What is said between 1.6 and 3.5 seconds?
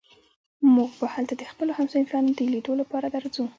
همصنفيانو د ليدو لپاره درځو.